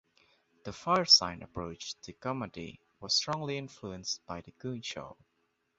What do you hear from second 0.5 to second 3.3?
The Firesign approach to comedy was